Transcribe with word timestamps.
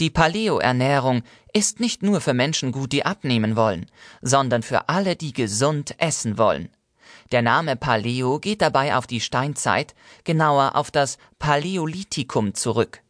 Die 0.00 0.10
Paleo-Ernährung 0.10 1.22
ist 1.52 1.80
nicht 1.80 2.02
nur 2.02 2.20
für 2.20 2.34
Menschen 2.34 2.72
gut, 2.72 2.92
die 2.92 3.04
abnehmen 3.04 3.56
wollen, 3.56 3.86
sondern 4.20 4.62
für 4.62 4.88
alle, 4.88 5.16
die 5.16 5.32
gesund 5.32 5.94
essen 5.98 6.38
wollen. 6.38 6.70
Der 7.30 7.42
Name 7.42 7.76
Paleo 7.76 8.38
geht 8.38 8.62
dabei 8.62 8.96
auf 8.96 9.06
die 9.06 9.20
Steinzeit, 9.20 9.94
genauer 10.24 10.76
auf 10.76 10.90
das 10.90 11.18
Paläolithikum 11.38 12.54
zurück. 12.54 13.02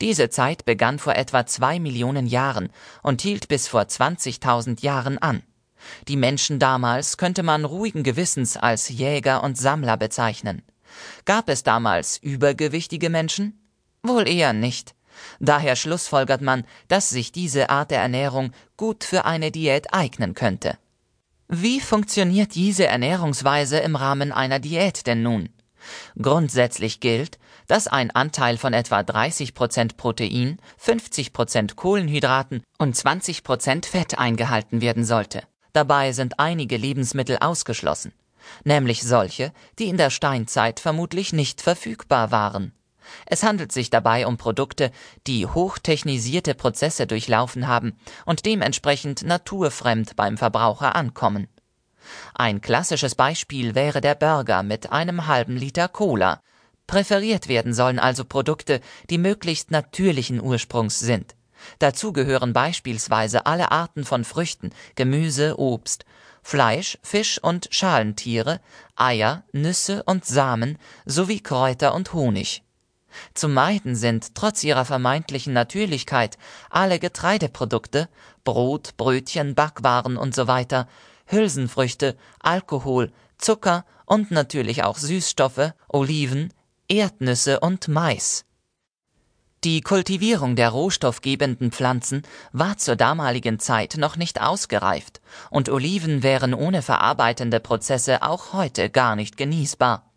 Diese 0.00 0.28
Zeit 0.30 0.64
begann 0.64 0.98
vor 0.98 1.16
etwa 1.16 1.46
zwei 1.46 1.78
Millionen 1.78 2.26
Jahren 2.26 2.70
und 3.02 3.22
hielt 3.22 3.48
bis 3.48 3.68
vor 3.68 3.82
20.000 3.82 4.82
Jahren 4.82 5.18
an. 5.18 5.42
Die 6.08 6.16
Menschen 6.16 6.58
damals 6.58 7.16
könnte 7.16 7.42
man 7.42 7.64
ruhigen 7.64 8.02
Gewissens 8.02 8.56
als 8.56 8.88
Jäger 8.88 9.42
und 9.42 9.58
Sammler 9.58 9.96
bezeichnen. 9.96 10.62
Gab 11.24 11.48
es 11.48 11.62
damals 11.62 12.18
übergewichtige 12.18 13.10
Menschen? 13.10 13.58
Wohl 14.02 14.28
eher 14.28 14.52
nicht. 14.52 14.94
Daher 15.40 15.76
schlussfolgert 15.76 16.40
man, 16.40 16.64
dass 16.88 17.10
sich 17.10 17.32
diese 17.32 17.70
Art 17.70 17.90
der 17.90 18.00
Ernährung 18.00 18.52
gut 18.76 19.04
für 19.04 19.24
eine 19.24 19.50
Diät 19.50 19.92
eignen 19.92 20.34
könnte. 20.34 20.78
Wie 21.48 21.80
funktioniert 21.80 22.54
diese 22.54 22.86
Ernährungsweise 22.86 23.78
im 23.78 23.96
Rahmen 23.96 24.32
einer 24.32 24.58
Diät 24.58 25.06
denn 25.06 25.22
nun? 25.22 25.50
Grundsätzlich 26.20 27.00
gilt, 27.00 27.38
dass 27.66 27.88
ein 27.88 28.10
Anteil 28.10 28.56
von 28.56 28.72
etwa 28.72 29.02
30 29.02 29.54
Prozent 29.54 29.96
Protein, 29.96 30.58
50 30.78 31.32
Prozent 31.32 31.76
Kohlenhydraten 31.76 32.62
und 32.78 32.96
20 32.96 33.44
Prozent 33.44 33.86
Fett 33.86 34.18
eingehalten 34.18 34.80
werden 34.80 35.04
sollte. 35.04 35.42
Dabei 35.72 36.12
sind 36.12 36.38
einige 36.38 36.76
Lebensmittel 36.76 37.38
ausgeschlossen, 37.40 38.12
nämlich 38.64 39.02
solche, 39.02 39.52
die 39.78 39.88
in 39.88 39.96
der 39.96 40.10
Steinzeit 40.10 40.80
vermutlich 40.80 41.32
nicht 41.32 41.60
verfügbar 41.60 42.30
waren. 42.30 42.72
Es 43.26 43.42
handelt 43.42 43.72
sich 43.72 43.90
dabei 43.90 44.26
um 44.26 44.36
Produkte, 44.36 44.90
die 45.26 45.46
hochtechnisierte 45.46 46.54
Prozesse 46.54 47.06
durchlaufen 47.06 47.68
haben 47.68 47.96
und 48.26 48.46
dementsprechend 48.46 49.22
naturfremd 49.22 50.16
beim 50.16 50.36
Verbraucher 50.36 50.96
ankommen. 50.96 51.48
Ein 52.34 52.60
klassisches 52.60 53.14
Beispiel 53.14 53.74
wäre 53.74 54.00
der 54.00 54.14
Burger 54.14 54.62
mit 54.62 54.92
einem 54.92 55.26
halben 55.26 55.56
Liter 55.56 55.88
Cola. 55.88 56.40
Präferiert 56.86 57.48
werden 57.48 57.74
sollen 57.74 57.98
also 57.98 58.24
Produkte, 58.24 58.80
die 59.08 59.18
möglichst 59.18 59.70
natürlichen 59.70 60.40
Ursprungs 60.40 60.98
sind. 60.98 61.36
Dazu 61.78 62.12
gehören 62.12 62.52
beispielsweise 62.52 63.46
alle 63.46 63.70
Arten 63.70 64.04
von 64.04 64.24
Früchten, 64.24 64.70
Gemüse, 64.96 65.58
Obst, 65.58 66.04
Fleisch, 66.42 66.98
Fisch 67.02 67.38
und 67.40 67.68
Schalentiere, 67.70 68.60
Eier, 68.96 69.44
Nüsse 69.52 70.02
und 70.02 70.24
Samen 70.24 70.76
sowie 71.06 71.40
Kräuter 71.40 71.94
und 71.94 72.12
Honig. 72.12 72.62
Zu 73.34 73.48
meiden 73.48 73.96
sind 73.96 74.34
trotz 74.34 74.64
ihrer 74.64 74.84
vermeintlichen 74.84 75.52
Natürlichkeit 75.52 76.38
alle 76.70 76.98
Getreideprodukte, 76.98 78.08
Brot, 78.44 78.96
Brötchen, 78.96 79.54
Backwaren 79.54 80.16
usw., 80.16 80.84
Hülsenfrüchte, 81.26 82.16
Alkohol, 82.40 83.12
Zucker 83.38 83.84
und 84.06 84.30
natürlich 84.30 84.84
auch 84.84 84.98
Süßstoffe, 84.98 85.72
Oliven, 85.88 86.52
Erdnüsse 86.88 87.60
und 87.60 87.88
Mais. 87.88 88.44
Die 89.64 89.80
Kultivierung 89.80 90.56
der 90.56 90.70
rohstoffgebenden 90.70 91.70
Pflanzen 91.70 92.22
war 92.50 92.78
zur 92.78 92.96
damaligen 92.96 93.60
Zeit 93.60 93.94
noch 93.96 94.16
nicht 94.16 94.40
ausgereift, 94.40 95.20
und 95.50 95.68
Oliven 95.68 96.24
wären 96.24 96.52
ohne 96.52 96.82
verarbeitende 96.82 97.60
Prozesse 97.60 98.22
auch 98.22 98.52
heute 98.52 98.90
gar 98.90 99.14
nicht 99.14 99.36
genießbar. 99.36 100.11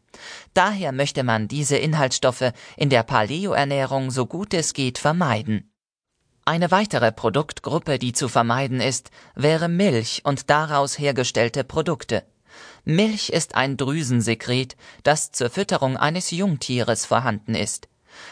Daher 0.54 0.92
möchte 0.92 1.24
man 1.24 1.48
diese 1.48 1.78
Inhaltsstoffe 1.78 2.52
in 2.78 2.90
der 2.90 3.04
Paleoernährung 3.04 4.12
so 4.12 4.26
gut 4.26 4.54
es 4.54 4.74
geht 4.74 4.98
vermeiden. 4.98 5.72
Eine 6.46 6.70
weitere 6.70 7.12
Produktgruppe, 7.12 7.98
die 7.98 8.14
zu 8.14 8.28
vermeiden 8.28 8.80
ist, 8.80 9.10
wäre 9.34 9.68
Milch 9.68 10.22
und 10.24 10.50
daraus 10.50 11.00
hergestellte 11.00 11.64
Produkte. 11.64 12.24
Milch 12.84 13.30
ist 13.30 13.56
ein 13.56 13.78
Drüsensekret, 13.78 14.78
das 15.02 15.32
zur 15.32 15.50
Fütterung 15.50 15.98
eines 15.98 16.30
Jungtieres 16.30 17.06
vorhanden 17.06 17.56
ist. 17.56 17.90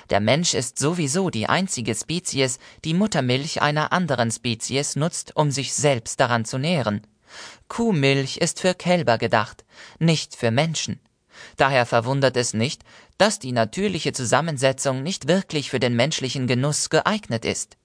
Der 0.09 0.19
Mensch 0.19 0.53
ist 0.53 0.79
sowieso 0.79 1.29
die 1.29 1.47
einzige 1.47 1.95
Spezies, 1.95 2.59
die 2.85 2.93
Muttermilch 2.93 3.61
einer 3.61 3.91
anderen 3.91 4.31
Spezies 4.31 4.95
nutzt, 4.95 5.35
um 5.35 5.51
sich 5.51 5.73
selbst 5.73 6.19
daran 6.19 6.45
zu 6.45 6.57
nähren. 6.57 7.01
Kuhmilch 7.67 8.37
ist 8.37 8.59
für 8.59 8.75
Kälber 8.75 9.17
gedacht, 9.17 9.65
nicht 9.99 10.35
für 10.35 10.51
Menschen. 10.51 10.99
Daher 11.57 11.85
verwundert 11.85 12.37
es 12.37 12.53
nicht, 12.53 12.83
dass 13.17 13.39
die 13.39 13.51
natürliche 13.51 14.13
Zusammensetzung 14.13 15.03
nicht 15.03 15.27
wirklich 15.27 15.69
für 15.69 15.79
den 15.79 15.95
menschlichen 15.95 16.47
Genuss 16.47 16.89
geeignet 16.89 17.45
ist. 17.45 17.77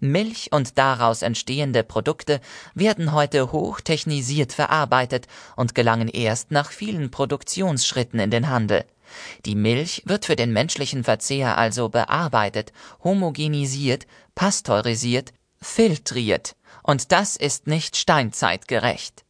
Milch 0.00 0.50
und 0.52 0.78
daraus 0.78 1.22
entstehende 1.22 1.82
Produkte 1.82 2.40
werden 2.74 3.12
heute 3.12 3.52
hochtechnisiert 3.52 4.52
verarbeitet 4.52 5.26
und 5.56 5.74
gelangen 5.74 6.08
erst 6.08 6.50
nach 6.50 6.70
vielen 6.70 7.10
Produktionsschritten 7.10 8.20
in 8.20 8.30
den 8.30 8.48
Handel. 8.48 8.84
Die 9.44 9.54
Milch 9.54 10.02
wird 10.06 10.24
für 10.24 10.36
den 10.36 10.52
menschlichen 10.52 11.04
Verzehr 11.04 11.56
also 11.58 11.88
bearbeitet, 11.88 12.72
homogenisiert, 13.02 14.06
pasteurisiert, 14.34 15.32
filtriert, 15.60 16.56
und 16.82 17.12
das 17.12 17.36
ist 17.36 17.66
nicht 17.66 17.96
steinzeitgerecht. 17.96 19.24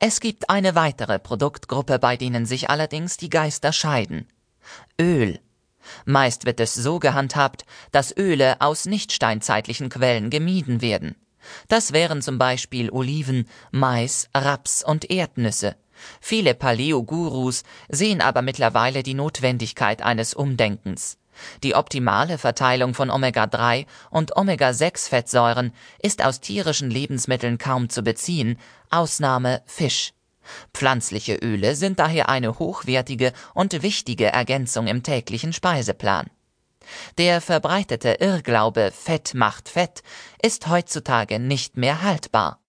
Es 0.00 0.20
gibt 0.20 0.50
eine 0.50 0.74
weitere 0.74 1.18
Produktgruppe, 1.18 1.98
bei 1.98 2.16
denen 2.16 2.46
sich 2.46 2.70
allerdings 2.70 3.16
die 3.16 3.30
Geister 3.30 3.72
scheiden. 3.72 4.28
Öl. 5.00 5.40
Meist 6.06 6.46
wird 6.46 6.60
es 6.60 6.74
so 6.74 6.98
gehandhabt, 6.98 7.64
dass 7.92 8.16
Öle 8.16 8.60
aus 8.60 8.86
nicht 8.86 9.12
steinzeitlichen 9.12 9.90
Quellen 9.90 10.30
gemieden 10.30 10.80
werden. 10.80 11.16
Das 11.68 11.92
wären 11.92 12.22
zum 12.22 12.38
Beispiel 12.38 12.90
Oliven, 12.90 13.48
Mais, 13.70 14.28
Raps 14.34 14.82
und 14.82 15.10
Erdnüsse. 15.10 15.76
Viele 16.20 16.54
Paleo-Gurus 16.54 17.62
sehen 17.88 18.20
aber 18.20 18.42
mittlerweile 18.42 19.02
die 19.02 19.14
Notwendigkeit 19.14 20.02
eines 20.02 20.34
Umdenkens. 20.34 21.18
Die 21.62 21.74
optimale 21.74 22.38
Verteilung 22.38 22.94
von 22.94 23.10
Omega-3 23.10 23.86
und 24.10 24.36
Omega-6-Fettsäuren 24.36 25.72
ist 26.00 26.24
aus 26.24 26.40
tierischen 26.40 26.90
Lebensmitteln 26.90 27.58
kaum 27.58 27.88
zu 27.88 28.02
beziehen, 28.02 28.58
Ausnahme 28.90 29.62
Fisch. 29.66 30.12
Pflanzliche 30.72 31.36
Öle 31.36 31.74
sind 31.74 31.98
daher 31.98 32.28
eine 32.28 32.58
hochwertige 32.58 33.32
und 33.54 33.82
wichtige 33.82 34.26
Ergänzung 34.26 34.86
im 34.86 35.02
täglichen 35.02 35.52
Speiseplan. 35.52 36.26
Der 37.18 37.40
verbreitete 37.40 38.18
Irrglaube 38.20 38.92
Fett 38.92 39.34
macht 39.34 39.68
Fett 39.68 40.02
ist 40.42 40.66
heutzutage 40.68 41.38
nicht 41.38 41.76
mehr 41.76 42.02
haltbar. 42.02 42.60